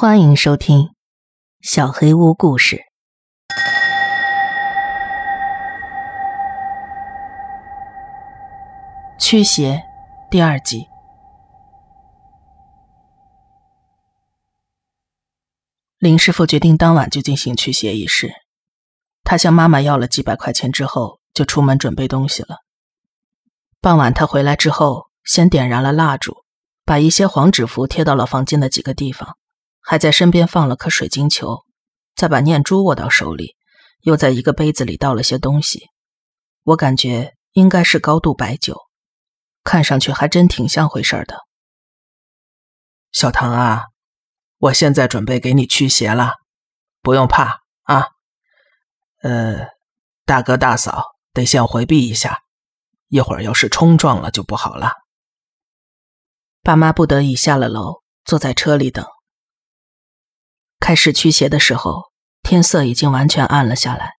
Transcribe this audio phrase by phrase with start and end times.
[0.00, 0.78] 欢迎收听
[1.60, 2.76] 《小黑屋故事》
[9.18, 9.82] 驱邪
[10.30, 10.86] 第二集。
[15.98, 18.30] 林师傅决定当晚就进行驱邪仪式。
[19.24, 22.58] 他向妈妈要了几百块钱之后，就出门准备东西了。
[23.80, 26.44] 傍晚他回来之后，先点燃了蜡烛，
[26.84, 29.36] 把一些黄纸符贴到了房间的几个地方。
[29.90, 31.64] 还在身边放了颗水晶球，
[32.14, 33.56] 再把念珠握到手里，
[34.00, 35.88] 又在一个杯子里倒了些东西。
[36.64, 38.78] 我感觉应该是高度白酒，
[39.64, 41.38] 看上去还真挺像回事的。
[43.12, 43.86] 小唐啊，
[44.58, 46.34] 我现在准备给你驱邪了，
[47.00, 48.08] 不用怕啊。
[49.22, 49.68] 呃，
[50.26, 52.42] 大哥大嫂得先回避一下，
[53.08, 54.92] 一会儿要是冲撞了就不好了。
[56.62, 59.06] 爸妈不得已下了楼，坐在车里等。
[60.80, 62.04] 开始驱邪的时候，
[62.42, 64.12] 天色已经完全暗了下来。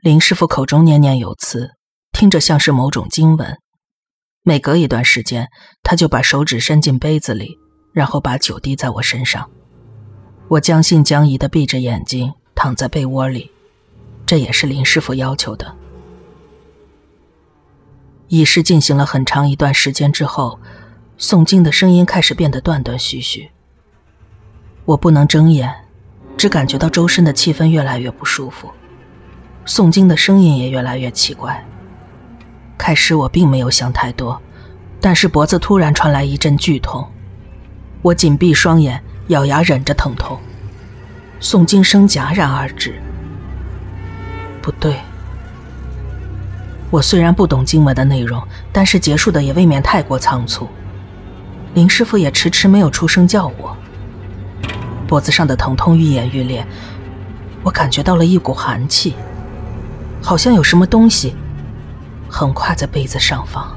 [0.00, 1.70] 林师傅口中念念有词，
[2.12, 3.58] 听着像是某种经文。
[4.42, 5.48] 每隔一段时间，
[5.82, 7.58] 他就把手指伸进杯子里，
[7.92, 9.50] 然后把酒滴在我身上。
[10.48, 13.52] 我将信将疑的闭着眼睛躺在被窝里，
[14.24, 15.76] 这也是林师傅要求的。
[18.28, 20.58] 仪式进行了很长一段时间之后，
[21.18, 23.50] 诵经的声音开始变得断断续续。
[24.84, 25.72] 我不能睁眼，
[26.36, 28.70] 只感觉到周身的气氛越来越不舒服，
[29.66, 31.64] 诵经的声音也越来越奇怪。
[32.76, 34.40] 开始我并没有想太多，
[35.00, 37.06] 但是脖子突然传来一阵剧痛，
[38.02, 40.38] 我紧闭双眼，咬牙忍着疼痛。
[41.40, 43.00] 诵经声戛然而止。
[44.62, 44.96] 不对，
[46.90, 48.42] 我虽然不懂经文的内容，
[48.72, 50.68] 但是结束的也未免太过仓促。
[51.74, 53.76] 林师傅也迟迟没有出声叫我。
[55.10, 56.64] 脖子上的疼痛愈演愈烈，
[57.64, 59.16] 我感觉到了一股寒气，
[60.22, 61.34] 好像有什么东西
[62.28, 63.76] 横跨在被子上方。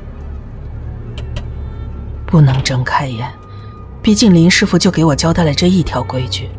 [2.28, 3.28] 不能睁开眼，
[4.00, 6.52] 毕竟林师傅就给我交代了这一条规矩。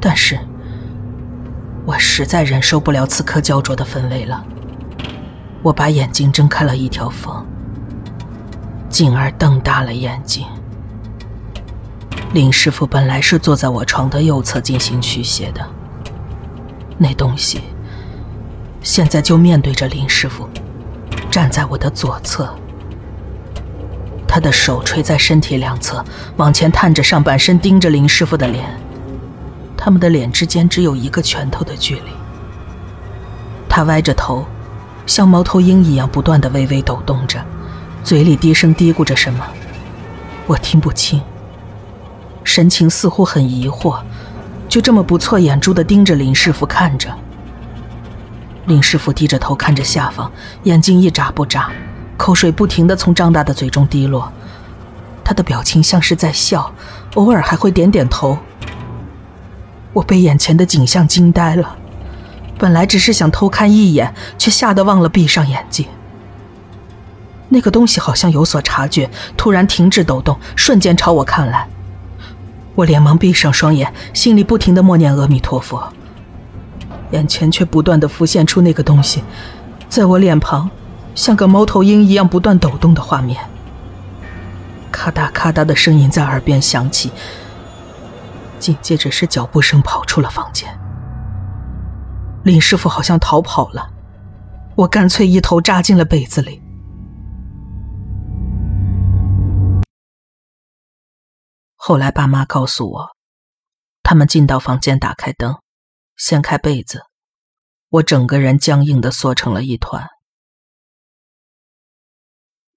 [0.00, 0.38] 但是，
[1.84, 4.42] 我实在忍受不了此刻焦灼的氛围了。
[5.62, 7.44] 我把眼睛睁开了一条缝，
[8.88, 10.46] 进而瞪大了眼睛。
[12.32, 15.60] 林师傅本来是坐在我床的右侧进行驱邪的，
[16.96, 17.60] 那东西
[18.82, 20.48] 现在就面对着林师傅，
[21.30, 22.48] 站在我的左侧。
[24.26, 26.02] 他的手垂在身体两侧，
[26.38, 28.64] 往前探着上半身，盯着林师傅的脸。
[29.76, 32.12] 他们的脸之间只有一个拳头的距离。
[33.68, 34.46] 他歪着头，
[35.06, 37.44] 像猫头鹰一样不断的微微抖动着，
[38.02, 39.44] 嘴里低声嘀咕着什么，
[40.46, 41.20] 我听不清。
[42.44, 44.00] 神情似乎很疑惑，
[44.68, 47.08] 就这么不错眼珠的盯着林师傅看着。
[48.66, 50.30] 林师傅低着头看着下方，
[50.64, 51.70] 眼睛一眨不眨，
[52.16, 54.32] 口水不停的从张大的嘴中滴落。
[55.24, 56.72] 他的表情像是在笑，
[57.14, 58.38] 偶尔还会点点头。
[59.92, 61.76] 我被眼前的景象惊呆了，
[62.58, 65.86] 本来只是想偷看一眼，却吓得忘了闭上眼睛。
[67.48, 71.68] 那个东西好像有所察觉，突然停止抖动，瞬间朝我看来。
[72.74, 75.92] 我连忙闭上双眼，心里不停的默念阿弥陀佛，
[77.10, 79.22] 眼前却不断的浮现出那个东西，
[79.90, 80.70] 在我脸庞，
[81.14, 83.38] 像个猫头鹰一样不断抖动的画面。
[84.90, 87.12] 咔嗒咔嗒的声音在耳边响起，
[88.58, 90.66] 紧接着是脚步声跑出了房间。
[92.42, 93.90] 林师傅好像逃跑了，
[94.76, 96.61] 我干脆一头扎进了被子里。
[101.84, 103.08] 后来，爸妈告诉我，
[104.04, 105.60] 他们进到房间，打开灯，
[106.16, 107.02] 掀开被子，
[107.88, 110.08] 我整个人僵硬的缩成了一团。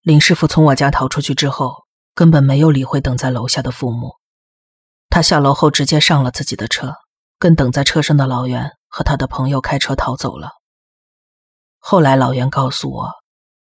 [0.01, 4.15] 林师傅从我家逃出去之后，根本没有理会等在楼下的父母，
[5.11, 6.95] 他下楼后直接上了自己的车，
[7.38, 10.50] 跟等在车上的老袁和他的朋友开车逃走了。
[11.77, 13.12] 后来，老袁告诉我，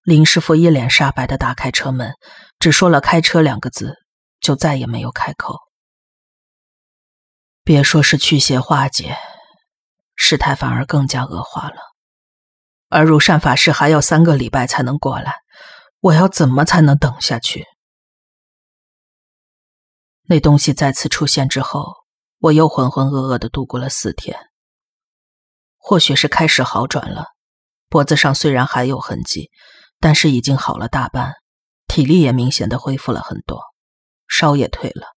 [0.03, 2.13] 林师傅一脸煞白的打开车门，
[2.59, 3.97] 只说了“开车”两个字。
[4.41, 5.57] 就再也没有开口。
[7.63, 9.15] 别说是驱邪化解，
[10.15, 11.75] 事态反而更加恶化了。
[12.89, 15.35] 而如善法师还要三个礼拜才能过来，
[15.99, 17.65] 我要怎么才能等下去？
[20.23, 21.93] 那东西再次出现之后，
[22.39, 24.37] 我又浑浑噩噩的度过了四天。
[25.77, 27.27] 或许是开始好转了，
[27.89, 29.51] 脖子上虽然还有痕迹，
[29.99, 31.35] 但是已经好了大半，
[31.87, 33.70] 体力也明显的恢复了很多。
[34.31, 35.07] 烧也退了，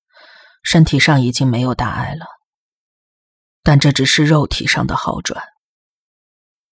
[0.65, 2.27] 身体上已经没有大碍了，
[3.63, 5.41] 但这只是肉体上的好转。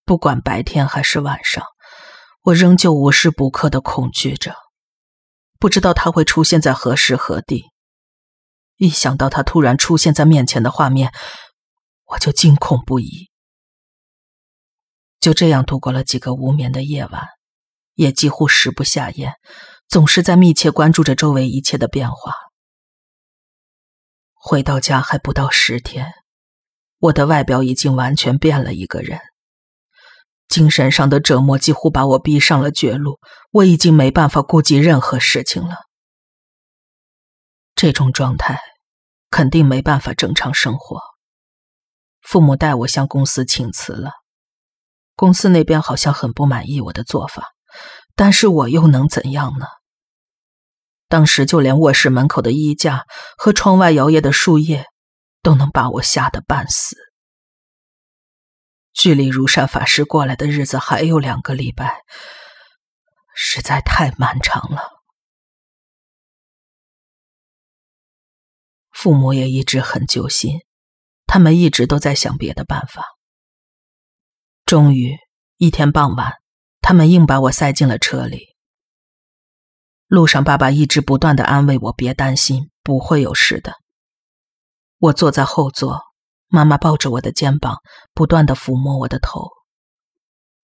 [0.05, 1.65] 不管白天还是晚上，
[2.43, 4.57] 我仍旧无时不刻的恐惧着，
[5.61, 7.67] 不知道他会出现在何时何地。
[8.77, 11.15] 一想到他突然出现在面前的画面，
[12.07, 13.31] 我就惊恐不已。
[15.21, 17.29] 就这样度过了几个无眠的夜晚，
[17.95, 19.35] 也几乎食不下咽，
[19.93, 22.33] 总是在密切关注着周围一切的变化。
[24.33, 26.15] 回到家还不到十天，
[26.97, 29.21] 我的外表已经完全变了一个人。
[30.49, 35.77] 精神上的折磨几乎把我逼上了绝路，我已经没办法顾及任何事情了。
[37.75, 38.59] 这种状态
[39.29, 41.03] 肯定没办法正常生活。
[42.23, 44.13] 父母带我向公司请辞了。
[45.17, 47.49] 公司那边好像很不满意我的做法，
[48.15, 49.67] 但是我又能怎样呢？
[51.13, 53.05] 当时就连卧室门口的衣架
[53.37, 54.87] 和窗外摇曳的树叶，
[55.43, 56.97] 都能把我吓得半死。
[58.95, 62.01] 距离如山法师过来的日子还有两个礼拜，
[63.35, 64.89] 实在太漫长了。
[68.91, 70.61] 父母也一直很揪心，
[71.27, 73.05] 他们一直都在想别的办法。
[74.65, 75.19] 终于，
[75.59, 76.37] 一天傍晚，
[76.81, 78.52] 他们硬把我塞进了车里。
[80.13, 83.73] 路上，爸爸一直不断的安慰我：“别担心，不会有事的。”
[85.01, 86.03] 我坐在后座，
[86.49, 87.79] 妈妈抱着我的肩膀，
[88.13, 89.49] 不断的抚摸我的头。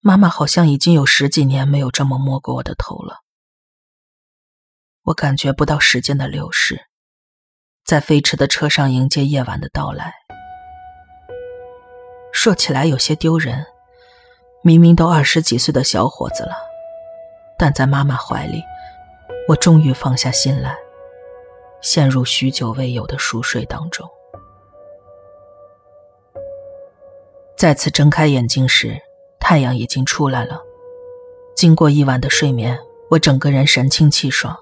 [0.00, 3.20] 妈妈好像已经有十几年没有这么摸过我的头了。
[5.04, 6.82] 我感觉不到时间的流逝，
[7.86, 10.12] 在飞驰的车上迎接夜晚的到来。
[12.34, 13.64] 说起来有些丢人。
[14.62, 16.54] 明明都二十几岁的小伙子了，
[17.58, 18.62] 但在妈妈怀里，
[19.48, 20.76] 我终于放下心来，
[21.80, 24.06] 陷入许久未有的熟睡当中。
[27.56, 29.00] 再次睁开眼睛时，
[29.40, 30.60] 太阳已经出来了。
[31.56, 32.78] 经过一晚的睡眠，
[33.10, 34.54] 我整个人神清气爽。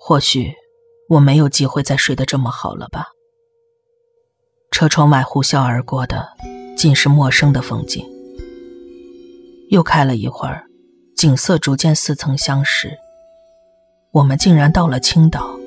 [0.00, 0.54] 或许
[1.10, 3.08] 我没有机会再睡得这么好了吧。
[4.70, 6.30] 车窗外呼啸而过的，
[6.78, 8.02] 尽是陌生的风景。
[9.68, 10.64] 又开了一会儿，
[11.14, 12.98] 景色逐渐似曾相识。
[14.12, 15.58] 我们竟然到了青岛，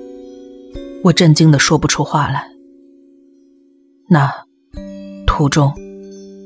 [1.03, 2.47] 我震惊的说不出话来。
[4.07, 4.31] 那
[5.25, 5.73] 途中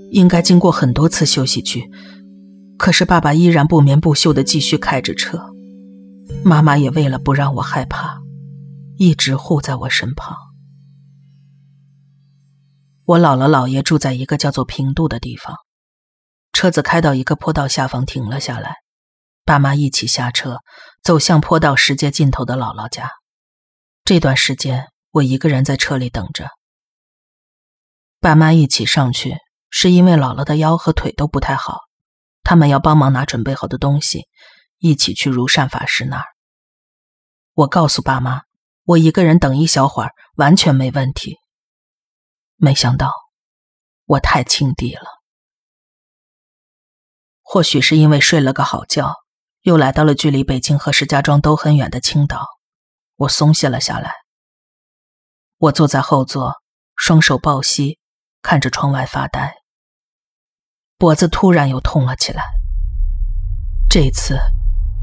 [0.10, 1.92] 应该经过很多次休息区，
[2.78, 5.44] 可是爸爸依然不眠不休的继续开着车，
[6.42, 8.22] 妈妈也为了不让我害怕，
[8.96, 10.38] 一直护在我身旁。
[13.04, 15.58] 我姥姥姥爷住在一个叫做平度的地方。
[16.54, 18.76] 车子开到一个坡道下方停了下来，
[19.44, 20.60] 爸妈一起下车，
[21.04, 23.12] 走向坡道石阶尽头的姥姥家。
[24.04, 26.50] 这段时间，我一个人在车里等着。
[28.20, 29.38] 爸妈一起上去，
[29.70, 31.80] 是因为姥姥的腰和腿都不太好，
[32.44, 34.28] 他们要帮忙拿准备好的东西，
[34.78, 36.26] 一起去如善法师那儿。
[37.54, 38.42] 我告诉爸妈，
[38.84, 41.38] 我一个人等一小会儿，完全没问题。
[42.56, 43.14] 没想到，
[44.06, 45.04] 我太轻敌了。
[47.42, 49.14] 或许是因为睡了个好觉，
[49.64, 52.46] 又来到了距离北京和石家庄都很远的青岛，
[53.18, 54.14] 我松懈了下来。
[55.58, 56.56] 我坐在后座，
[56.96, 58.00] 双手抱膝，
[58.42, 59.56] 看着窗外发呆。
[60.98, 62.44] 脖子突然又痛了起来，
[63.90, 64.40] 这次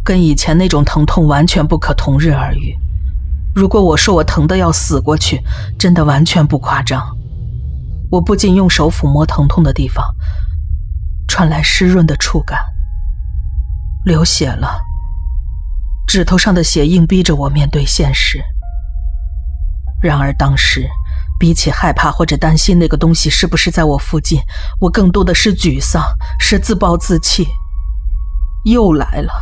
[0.04, 2.78] 跟以前那种疼痛完全不可同日而语。
[3.54, 5.42] 如果我说我疼得要死过去，
[5.78, 7.16] 真的完全不夸张。
[8.10, 10.04] 我不禁用手抚摸疼痛的地方。
[11.28, 12.58] 传来湿润的触感，
[14.06, 14.80] 流血了。
[16.06, 18.40] 指头上的血硬逼着我面对现实。
[20.00, 20.88] 然而当时，
[21.40, 24.40] 比起害怕或者担心那个东西是不是在我附近，
[24.80, 26.04] 我更多的是沮丧，
[26.38, 27.48] 是自暴自弃。
[28.64, 29.32] 又来了，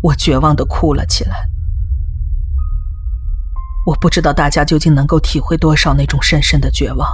[0.00, 1.46] 我绝望的哭了起来。
[3.84, 7.06] 我不知道大家究竟能够体会多少那种深深的绝望。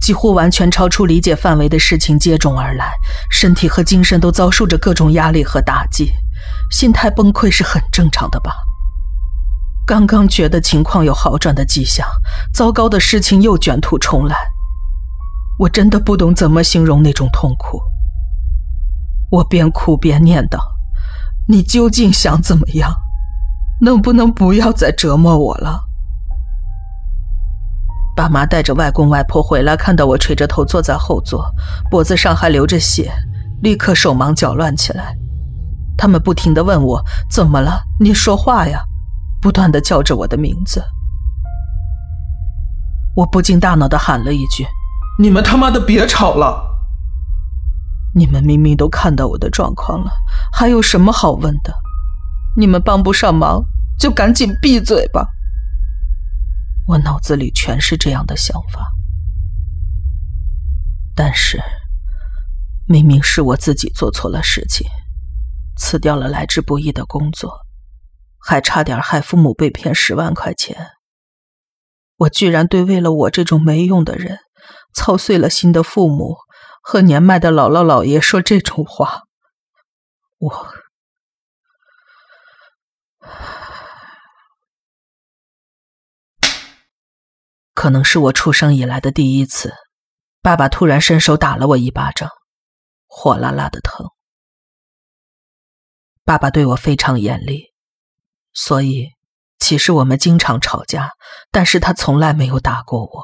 [0.00, 2.92] 几乎完全超出理解范围的事情接踵而来，
[3.30, 6.12] 身体和精神都遭受着各种压力和打击，
[6.70, 8.54] 心态崩溃是很正常的吧？
[9.86, 12.06] 刚刚觉得情况有好转的迹象，
[12.52, 14.36] 糟糕的事情又卷土重来，
[15.58, 17.82] 我真的不懂怎么形容那种痛苦。
[19.30, 20.58] 我边哭边念叨
[21.48, 22.94] ：“你究竟想怎么样？
[23.82, 25.83] 能不能不要再折磨我了？”
[28.16, 31.44] 爸妈带着外公外婆回来，看到我垂着头坐在后座，
[31.90, 33.12] 脖子上还流着血，
[33.60, 35.16] 立刻手忙脚乱起来。
[35.96, 38.84] 他们不停的问我怎么了，你说话呀，
[39.42, 40.84] 不断的叫着我的名字。
[43.16, 44.64] 我不禁大脑的喊了一句
[45.18, 46.70] ：“你们他妈的别吵了！
[48.14, 50.10] 你们明明都看到我的状况了，
[50.52, 51.74] 还有什么好问的？
[52.56, 53.64] 你们帮不上忙，
[53.98, 55.26] 就赶紧闭嘴吧。”
[56.86, 58.92] 我脑子里全是这样的想法，
[61.14, 61.58] 但是
[62.86, 64.86] 明明是我自己做错了事情，
[65.78, 67.60] 辞掉了来之不易的工作，
[68.38, 70.90] 还差点害父母被骗十万块钱。
[72.16, 74.40] 我居然对为了我这种没用的人，
[74.94, 76.36] 操碎了心的父母
[76.82, 79.22] 和年迈的姥姥姥爷说这种话，
[80.38, 80.73] 我。
[87.84, 89.74] 可能是我出生以来的第一次，
[90.40, 92.30] 爸爸突然伸手打了我一巴掌，
[93.06, 94.08] 火辣辣的疼。
[96.24, 97.74] 爸爸对我非常严厉，
[98.54, 99.10] 所以
[99.58, 101.10] 其实我们经常吵架，
[101.50, 103.22] 但是他从来没有打过我。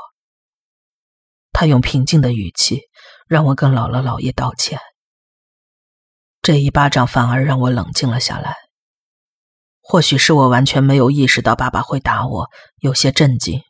[1.52, 2.82] 他用平静的语气
[3.26, 4.78] 让我跟姥姥姥爷道歉。
[6.42, 8.54] 这一巴掌反而让我冷静了下来。
[9.80, 12.50] 或许是我完全没有意识到爸爸会打我，
[12.80, 13.62] 有些震惊。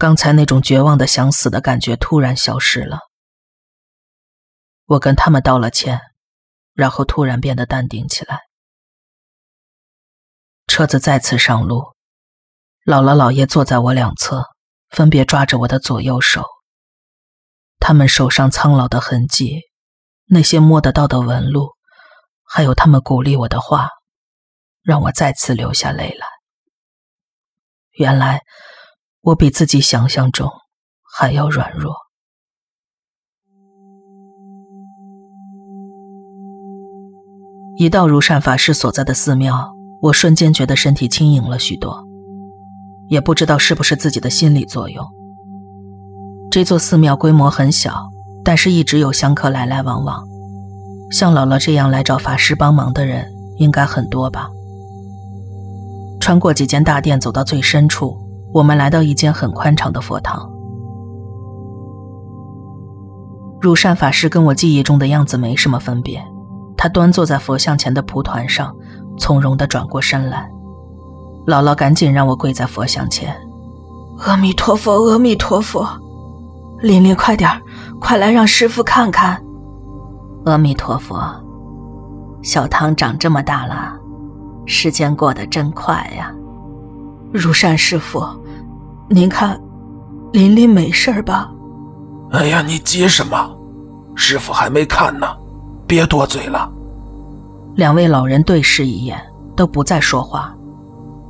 [0.00, 3.00] 刚才那种绝望的想死的感觉突然消失了，
[4.86, 6.00] 我跟他们道了歉，
[6.72, 8.40] 然后突然变得淡定起来。
[10.66, 11.82] 车子再次上路，
[12.86, 14.46] 姥姥姥爷坐在我两侧，
[14.88, 16.46] 分别抓着我的左右手。
[17.78, 19.60] 他们手上苍老的痕迹，
[20.24, 21.74] 那些摸得到的纹路，
[22.42, 23.90] 还有他们鼓励我的话，
[24.80, 26.26] 让我再次流下泪来。
[27.90, 28.40] 原来。
[29.22, 30.50] 我比自己想象中
[31.02, 31.94] 还要软弱。
[37.76, 42.02] 一到如善法师所在的寺庙，我瞬间觉得身体轻盈了许多，
[43.08, 45.06] 也不知道是不是自己的心理作用。
[46.50, 48.08] 这座寺庙规模很小，
[48.42, 50.26] 但是一直有香客来来往往，
[51.10, 54.48] 像姥姥这样来找法师帮忙的人应该很多吧。
[56.20, 58.29] 穿过几间大殿，走到最深处。
[58.52, 60.50] 我们来到一间很宽敞的佛堂，
[63.60, 66.20] 如善法师跟我记忆中的样子没什么分别。
[66.76, 68.74] 他端坐在佛像前的蒲团上，
[69.18, 70.50] 从容地转过身来。
[71.46, 73.34] 姥姥赶紧让我跪在佛像前
[74.24, 75.86] ：“阿弥陀佛，阿弥陀佛！
[76.80, 77.50] 琳琳，快点
[78.00, 79.40] 快来让师傅看看。”
[80.46, 81.22] 阿弥陀佛，
[82.42, 83.92] 小唐长这么大了，
[84.64, 86.34] 时间过得真快呀。
[87.32, 88.26] 如善师傅，
[89.08, 89.60] 您看，
[90.32, 91.50] 琳琳没事吧？
[92.32, 93.56] 哎呀，你急什么？
[94.16, 95.26] 师傅还没看呢，
[95.86, 96.70] 别多嘴了。
[97.76, 99.20] 两位老人对视一眼，
[99.54, 100.54] 都不再说话。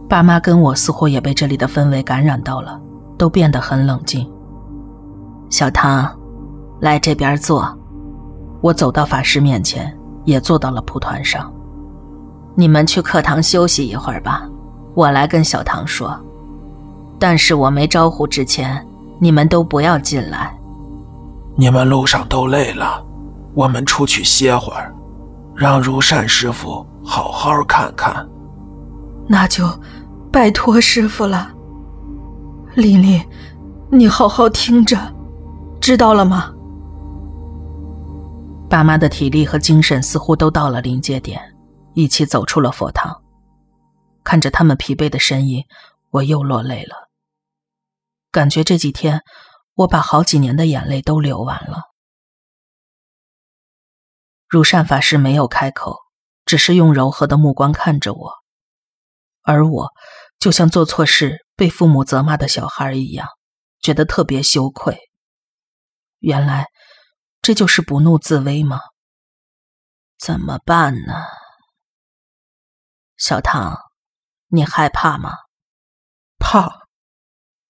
[0.09, 2.81] 爸妈跟我似乎也被这里的氛围感染到了，
[3.19, 4.27] 都变得很冷静。
[5.51, 6.11] 小唐，
[6.81, 7.79] 来这边坐。
[8.63, 11.53] 我走到法师面前，也坐到了蒲团上。
[12.55, 14.49] 你们去课堂休息一会儿吧。
[14.95, 16.19] 我来跟小唐说，
[17.19, 18.85] 但是我没招呼之前，
[19.19, 20.57] 你们都不要进来。
[21.57, 23.05] 你们路上都累了，
[23.55, 24.95] 我们出去歇会儿，
[25.55, 28.27] 让如善师傅好好看看。
[29.29, 29.65] 那就
[30.33, 31.51] 拜托师傅了。
[32.75, 33.23] 琳琳，
[33.91, 34.97] 你好好听着，
[35.81, 36.51] 知道了吗？
[38.69, 41.41] 爸妈的体力和精神似乎都到了临界点，
[41.95, 43.15] 一起走出了佛堂。
[44.25, 45.65] 看着他们疲惫的身影，
[46.11, 47.09] 我又落泪了。
[48.31, 49.23] 感觉这几天
[49.75, 51.83] 我把好几年的眼泪都流完了。
[54.47, 55.99] 如善法师没有开口，
[56.45, 58.33] 只是用柔和的目光看着我，
[59.43, 59.91] 而我
[60.39, 63.29] 就像做错事被父母责骂的小孩一样，
[63.81, 64.99] 觉得特别羞愧。
[66.19, 66.67] 原来
[67.41, 68.81] 这就是不怒自威吗？
[70.19, 71.15] 怎么办呢，
[73.17, 73.90] 小唐？
[74.51, 75.33] 你害怕吗？
[76.39, 76.89] 怕。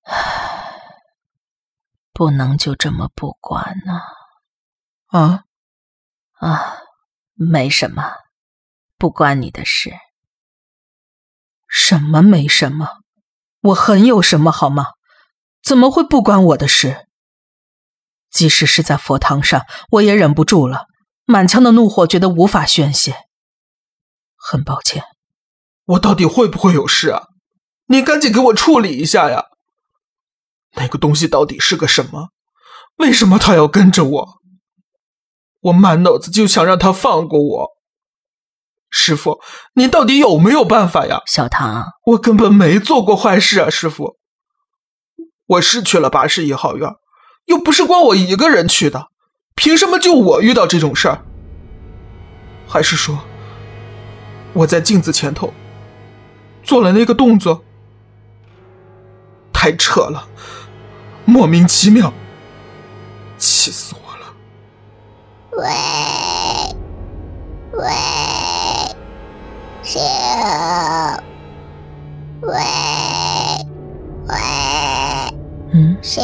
[2.12, 4.00] 不能就这么不管呢。
[5.06, 5.44] 啊
[6.38, 6.78] 啊，
[7.34, 8.12] 没什么，
[8.96, 9.92] 不关你的事。
[11.68, 13.00] 什么没什么？
[13.60, 14.86] 我很有什么好吗？
[15.62, 17.06] 怎么会不关我的事？
[18.30, 20.86] 即使是在佛堂上，我也忍不住了，
[21.24, 23.28] 满腔的怒火觉得无法宣泄。
[24.36, 25.04] 很抱歉。
[25.90, 27.24] 我到底会不会有事啊？
[27.86, 29.46] 你赶紧给我处理一下呀！
[30.76, 32.28] 那个东西到底是个什么？
[32.98, 34.28] 为什么他要跟着我？
[35.62, 37.68] 我满脑子就想让他放过我。
[38.88, 39.40] 师傅，
[39.74, 41.22] 你到底有没有办法呀？
[41.26, 43.68] 小唐，我根本没做过坏事啊！
[43.68, 44.16] 师傅，
[45.46, 46.88] 我是去了八十一号院，
[47.46, 49.08] 又不是光我一个人去的，
[49.56, 51.24] 凭什么就我遇到这种事儿？
[52.68, 53.18] 还是说
[54.52, 55.52] 我在镜子前头
[56.70, 57.64] 做了那个动作？
[59.52, 60.28] 太扯了，
[61.24, 62.12] 莫名其妙，
[63.36, 64.26] 气死我了！
[65.58, 65.66] 喂
[67.72, 67.90] 喂，
[69.82, 70.00] 谁？
[72.42, 72.54] 喂
[74.28, 74.36] 喂，
[75.72, 76.22] 嗯，谁？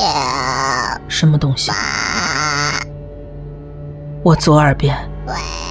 [1.08, 1.72] 什么东西？
[4.22, 4.96] 我左耳边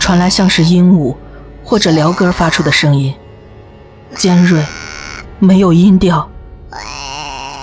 [0.01, 1.15] 传来像是鹦鹉
[1.63, 3.15] 或者鹩哥发出的声音，
[4.15, 4.65] 尖锐，
[5.39, 6.29] 没有音调。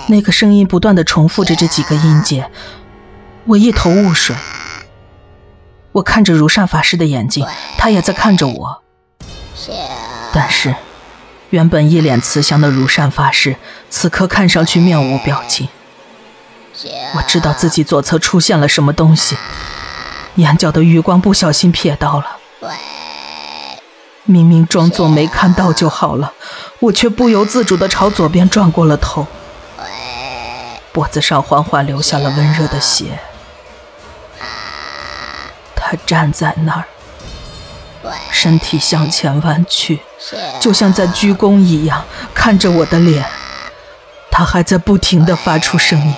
[0.07, 2.49] 那个声音不断的重复着这几个音节，
[3.45, 4.35] 我一头雾水。
[5.93, 7.45] 我看着如善法师的眼睛，
[7.77, 8.83] 他也在看着我。
[10.33, 10.75] 但是，
[11.51, 13.55] 原本一脸慈祥的如善法师，
[13.89, 15.69] 此刻看上去面无表情。
[17.15, 19.37] 我知道自己左侧出现了什么东西，
[20.35, 22.25] 眼角的余光不小心瞥到了。
[24.25, 26.31] 明明装作没看到就好了，
[26.79, 29.27] 我却不由自主地朝左边转过了头，
[30.91, 33.19] 脖子上缓缓流下了温热的血。
[35.75, 36.85] 他站在那儿，
[38.31, 39.99] 身体向前弯曲，
[40.59, 43.25] 就像在鞠躬一样，看着我的脸。
[44.31, 46.15] 他还在不停地发出声音，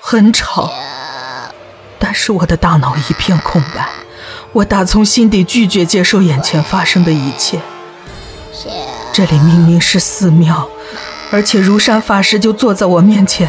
[0.00, 0.72] 很吵，
[1.98, 3.86] 但是我的大脑一片空白，
[4.52, 7.60] 我打从心底拒绝接受眼前发生的一切。
[9.12, 10.68] 这里明明是寺庙，
[11.30, 13.48] 而且如山法师就坐在我面前，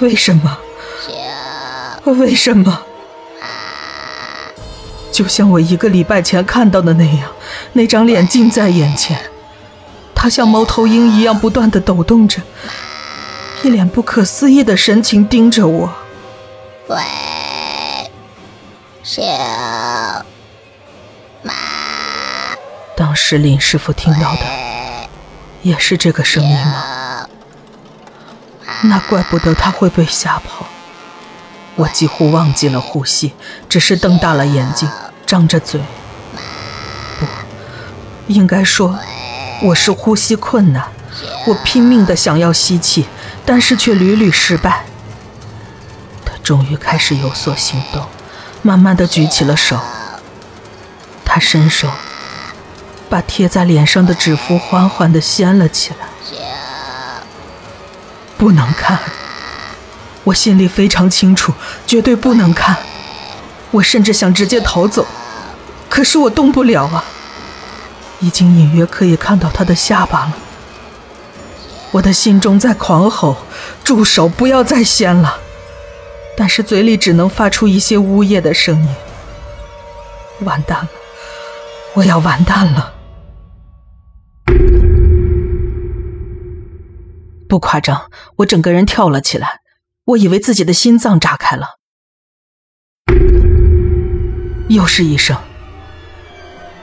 [0.00, 0.58] 为什么？
[2.04, 2.82] 为什么？
[5.12, 7.28] 就像我一个礼拜前看到的那样，
[7.74, 9.20] 那张脸近在眼前，
[10.14, 12.40] 他像猫头鹰一样不断的抖动着，
[13.62, 15.92] 一脸不可思议的神情盯着我。
[16.88, 16.96] 喂
[19.10, 19.24] 喂，谁？
[21.42, 21.52] 妈，
[22.96, 24.40] 当时林师傅听到的
[25.62, 27.26] 也是这个声音吗？
[28.82, 30.66] 那怪不得他会被吓跑。
[31.74, 33.34] 我几乎忘记了呼吸，
[33.68, 34.88] 只是瞪大了眼睛，
[35.26, 35.80] 张着嘴。
[37.18, 37.26] 不，
[38.28, 38.98] 应该说
[39.62, 40.84] 我是呼吸困难。
[41.46, 43.06] 我拼命的想要吸气，
[43.44, 44.84] 但是却屡屡失败。
[46.24, 48.06] 他终于开始有所行动，
[48.62, 49.78] 慢慢的举起了手。
[51.24, 51.88] 他伸手，
[53.08, 56.08] 把贴在脸上的纸符缓缓的掀了起来。
[58.36, 58.98] 不能看。
[60.24, 61.52] 我心里非常清楚，
[61.86, 62.76] 绝对不能看。
[63.70, 65.06] 我甚至想直接逃走，
[65.88, 67.04] 可是我动不了啊！
[68.18, 70.32] 已经隐约可以看到他的下巴了。
[71.92, 73.38] 我的心中在狂吼
[73.82, 74.28] ：“住手！
[74.28, 75.38] 不要再掀了！”
[76.40, 78.88] 但是嘴里只能发出一些呜咽的声音。
[80.40, 80.88] 完蛋了！
[81.92, 82.94] 我要完蛋了！
[87.46, 89.60] 不夸张，我整个人跳了起来。
[90.06, 91.76] 我以为自己的心脏炸开了，
[94.70, 95.36] 又是一声。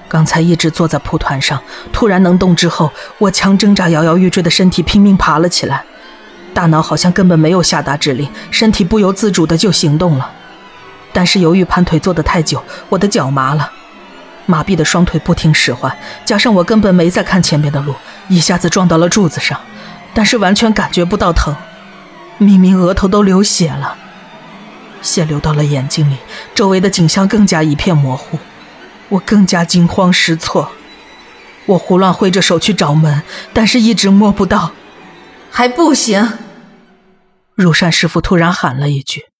[0.08, 5.84] 刚才一直坐在蒲团上，突然能动之后，我强挣扎、摇摇欲坠的身体拼命爬了起来，
[6.58, 10.32] 大脑好像根本没有下达指令，身体不由自主的就行动了。
[11.14, 13.72] 但是由于盘腿坐得太久，我的脚麻了，
[14.48, 17.94] 麻痹的双腿不听使唤，加上我根本没在看前面的路，
[18.28, 19.62] 一下子撞到了柱子上，
[20.16, 21.56] 但是完全感觉不到疼。
[22.40, 23.96] 明明额头都流血了，
[25.04, 26.18] 血流到了眼睛里，
[26.56, 28.40] 周围的景象更加一片模糊，
[29.10, 30.72] 我更加惊慌失措。
[31.68, 33.22] 我胡乱挥着手去找门，
[33.54, 34.72] 但是一直摸不到，
[35.52, 36.28] 还不行。
[37.58, 39.32] 如善师傅突然喊了一句，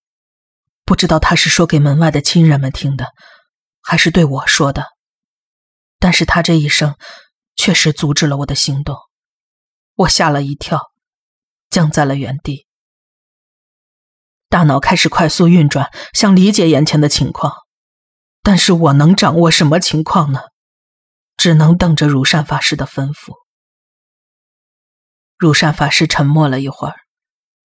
[0.86, 3.10] 不知道他是说给门外的亲人们听的，
[3.80, 4.88] 还是对我说的，
[6.00, 6.96] 但是他这一声
[7.56, 8.98] 确实阻止了我的行动，
[9.94, 10.82] 我吓了一跳，
[11.70, 12.66] 僵在了原地。
[14.50, 17.54] 大脑开始快速运转，想理解眼前的情况，
[18.42, 20.42] 但是我能掌握什么情况呢？
[21.38, 23.36] 只能等着如善法师的吩咐。
[25.38, 26.96] 如善法师沉默了一会儿，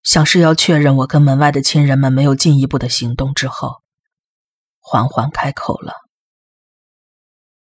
[0.03, 3.81] 像是要确认我跟门外的亲人们没有进一步的行动之后，
[4.79, 5.93] 缓缓开口了：“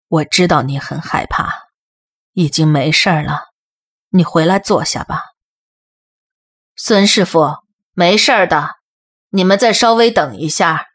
[0.09, 1.53] 我知道你很害怕，
[2.33, 3.45] 已经没事了，
[4.11, 5.23] 你回来坐下吧。”
[6.75, 7.57] 孙师傅，
[7.93, 8.77] 没事的。
[9.31, 10.87] 你们再稍微等一下。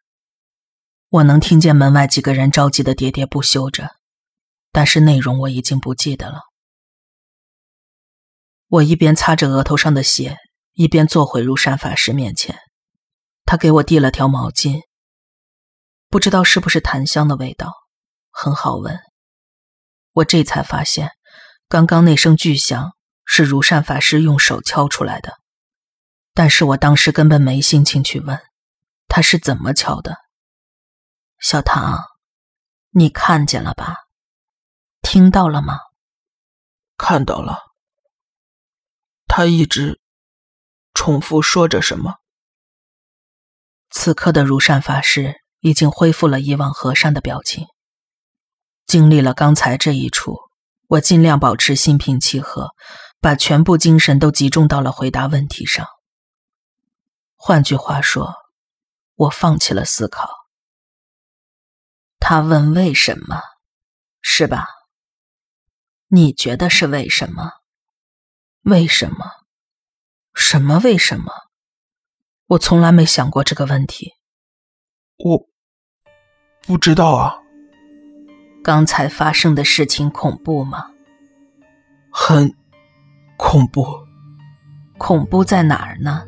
[1.10, 3.96] 我能听见门外几个人着急的喋喋不休着，
[4.72, 6.42] 但是内容我已经不记得了。
[8.68, 10.38] 我一边擦着额头上的血，
[10.74, 12.60] 一边坐回如山法师面前。
[13.46, 14.82] 他给我递了条毛巾，
[16.10, 17.74] 不知道是不是檀香的味道，
[18.30, 19.00] 很好闻。
[20.14, 21.12] 我这才发现，
[21.68, 22.92] 刚刚那声巨响
[23.26, 25.40] 是如善法师用手敲出来的，
[26.34, 28.40] 但是我当时根本没心情去问
[29.08, 30.18] 他是怎么敲的。
[31.40, 32.04] 小唐，
[32.90, 33.96] 你看见了吧？
[35.02, 35.80] 听到了吗？
[36.98, 37.60] 看到了。
[39.28, 40.01] 他一直
[40.94, 42.16] 重复说着什么。
[43.90, 47.68] 此刻的如善法师已经恢复了以往和善的表情。
[48.86, 50.38] 经历了刚才这一出，
[50.88, 52.72] 我尽量保持心平气和，
[53.20, 55.88] 把全部精神都集中到了回答问题上。
[57.36, 58.34] 换句话说，
[59.16, 60.30] 我放弃了思考。
[62.20, 63.42] 他问为什么，
[64.22, 64.68] 是吧？
[66.08, 67.52] 你觉得是为什么？
[68.62, 69.41] 为什么？
[70.42, 71.32] 什么为什么？
[72.48, 74.16] 我从来没想过这个问题。
[75.18, 75.48] 我
[76.66, 77.38] 不知道啊。
[78.64, 80.92] 刚才发生的事情恐怖吗？
[82.12, 82.54] 很
[83.38, 83.86] 恐怖。
[84.98, 86.24] 恐怖在哪儿呢？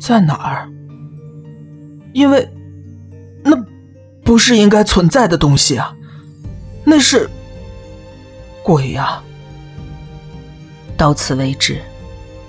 [0.00, 0.70] 在哪儿？
[2.14, 2.48] 因为
[3.44, 3.56] 那
[4.24, 5.94] 不是应该存在的东西啊，
[6.84, 7.28] 那是
[8.62, 9.22] 鬼呀。
[10.96, 11.82] 到此为止。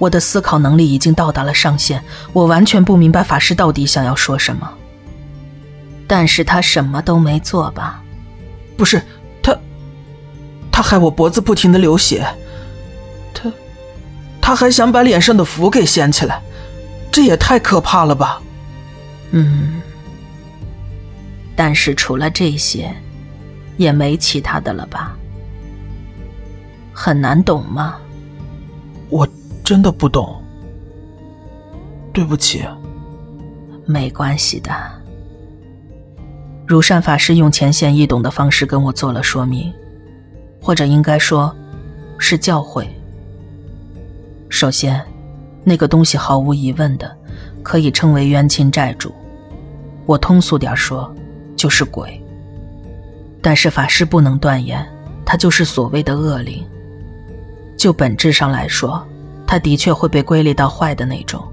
[0.04, 4.70] 我的思考能力已经到达了上限，我完全不明白法师到底想要说什么。
[6.06, 8.04] 但是他什么都没做吧？
[8.76, 9.02] 不是
[9.42, 9.58] 他，
[10.70, 12.28] 他害我脖子不停的流血，
[13.34, 13.50] 他，
[14.42, 16.42] 他还想把脸上的符给掀起来，
[17.10, 18.42] 这也太可怕了吧？
[19.32, 19.82] 嗯，
[21.56, 22.94] 但是除了这些，
[23.78, 25.16] 也没其他的了吧？
[26.92, 27.96] 很难懂吗？
[29.08, 29.26] 我。
[29.63, 30.41] 真的不懂，
[32.12, 32.63] 对不起。
[33.86, 34.71] 没关系的。
[36.65, 39.71] 如善法师用浅显易懂的方式跟我做了说明，
[40.62, 41.54] 或者应该说，
[42.17, 42.88] 是教诲。
[44.49, 45.02] 首先，
[45.63, 47.13] 那个东西毫无疑问的
[47.62, 49.13] 可以称为冤亲债主，
[50.06, 51.13] 我通俗点说，
[51.56, 52.21] 就是鬼。
[53.41, 54.86] 但是法师不能断言，
[55.26, 56.65] 他就是所谓的恶灵。
[57.78, 59.06] 就本质上来说。
[59.54, 61.48] 他的确会被归类到坏的那种，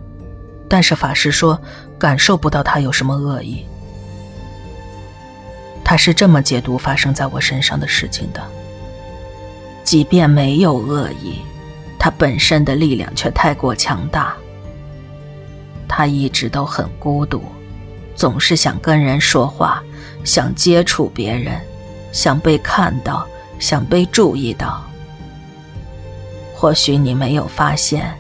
[0.67, 1.61] 但是法师说
[1.99, 3.63] 感受不到他有什么恶意。
[5.85, 8.41] 他是这么解读发生在我身上的事情的：
[9.85, 11.41] 即便没有恶意，
[11.99, 14.35] 他本身的力量却太过强大。
[15.87, 17.43] 他一直都很孤独，
[18.17, 19.83] 总是想跟人说话，
[20.25, 21.61] 想接触别人，
[22.13, 23.27] 想被看到，
[23.59, 24.90] 想被注意到。
[26.61, 28.15] 或许你没有发现，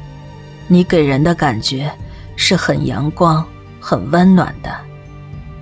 [0.66, 1.92] 你给人的感觉
[2.36, 3.46] 是很阳光、
[3.78, 4.74] 很温暖的，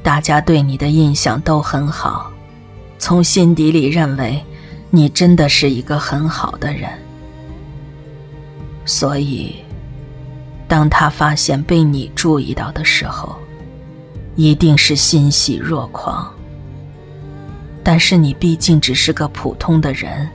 [0.01, 2.31] 大家对你的印象都很好，
[2.97, 4.41] 从心底里认为
[4.91, 6.89] 你真的是一个很好的人。
[8.85, 9.57] 所以，
[10.69, 13.35] 当他发现被你注意到的时候，
[14.37, 16.33] 一定是欣喜若狂。
[17.83, 20.31] 但是你毕竟只是个普通的人。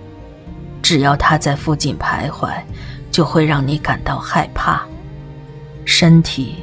[0.84, 2.52] 只要他在附近徘徊，
[3.10, 4.82] 就会让你感到害怕，
[5.86, 6.58] 身体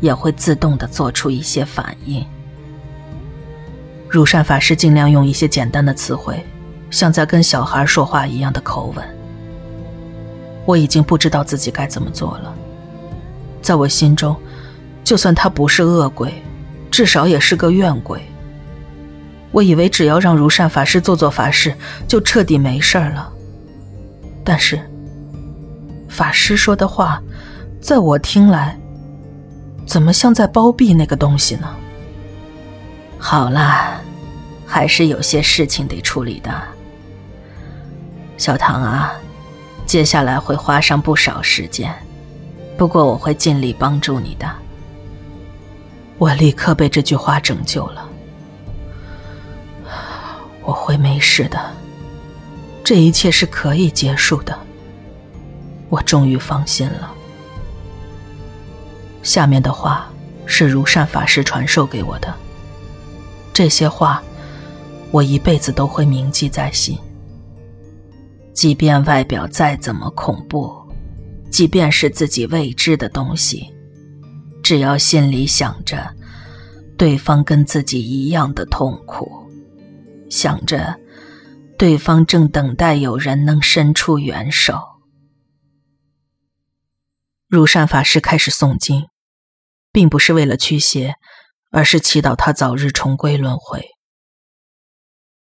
[0.00, 2.24] 也会自动的做出一些反应。
[4.06, 6.44] 如善法师尽量用一些简单的词汇，
[6.90, 9.04] 像在跟小孩说话一样的口吻。
[10.66, 12.54] 我已经不知道自己该怎么做了。
[13.62, 14.36] 在我心中，
[15.02, 16.32] 就算他不是恶鬼，
[16.90, 18.20] 至少也是个怨鬼。
[19.50, 21.74] 我以为只要让如善法师做做法事，
[22.06, 23.32] 就彻底没事了。
[24.48, 24.80] 但是，
[26.08, 27.22] 法师说的话，
[27.82, 28.78] 在我听来，
[29.86, 31.68] 怎么像在包庇那个东西呢？
[33.18, 34.00] 好啦，
[34.64, 36.50] 还是有些事情得处理的。
[38.38, 39.12] 小唐啊，
[39.84, 41.94] 接下来会花上不少时间，
[42.78, 44.50] 不过我会尽力帮助你的。
[46.16, 48.08] 我立刻被这句话拯救了，
[50.62, 51.77] 我会没事的。
[52.88, 54.58] 这一切是可以结束的，
[55.90, 57.12] 我终于放心了。
[59.22, 60.10] 下面的话
[60.46, 62.34] 是如善法师传授给我的，
[63.52, 64.22] 这些话
[65.10, 66.98] 我一辈子都会铭记在心。
[68.54, 70.74] 即便外表再怎么恐怖，
[71.50, 73.70] 即便是自己未知的东西，
[74.62, 76.08] 只要心里想着
[76.96, 79.30] 对方跟自己一样的痛苦，
[80.30, 80.98] 想着。
[81.78, 84.80] 对方正等待有人能伸出援手。
[87.46, 89.06] 如善法师开始诵经，
[89.92, 91.14] 并不是为了驱邪，
[91.70, 93.86] 而是祈祷他早日重归轮回。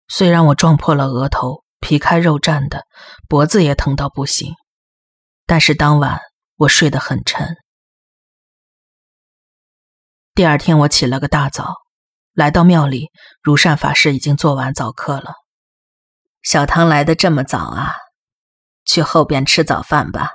[0.08, 2.86] 虽然我撞破了额头，皮开肉绽的，
[3.28, 4.54] 脖子也疼到不行，
[5.44, 6.18] 但是当晚
[6.56, 7.56] 我睡得很沉。
[10.34, 11.74] 第二天我起了个大早，
[12.32, 13.10] 来到庙里，
[13.42, 15.34] 如善法师已经做完早课了。
[16.42, 17.94] 小唐来的这么早啊？
[18.84, 20.32] 去后边吃早饭吧，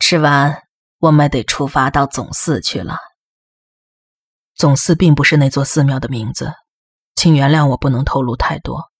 [0.00, 0.64] 吃完
[0.98, 2.98] 我们得出发到总寺去了。
[4.54, 6.52] 总寺并不是那座寺庙的名字，
[7.14, 8.90] 请原谅我不能透露太多。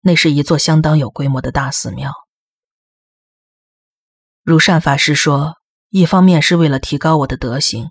[0.00, 2.12] 那是一座相当有规模的大寺庙。
[4.42, 5.54] 如善法师说，
[5.88, 7.90] 一方面是为了提高我的德行。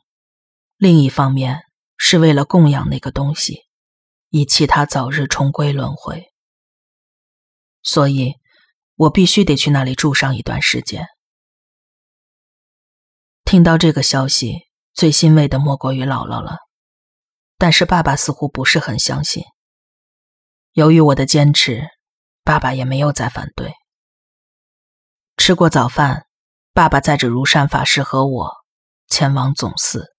[0.77, 1.63] 另一方面，
[1.97, 3.63] 是为了供养那个东西，
[4.29, 6.32] 以期他早日重归轮回。
[7.83, 8.33] 所以，
[8.95, 11.05] 我必须得去那里住上一段时间。
[13.43, 14.61] 听到这个消息，
[14.93, 16.57] 最欣慰的莫过于姥姥了，
[17.57, 19.43] 但是爸爸似乎不是很相信。
[20.71, 21.83] 由于我的坚持，
[22.43, 23.73] 爸爸也没有再反对。
[25.35, 26.25] 吃过早饭，
[26.73, 28.51] 爸爸载着如山法师和我
[29.07, 30.12] 前往总寺。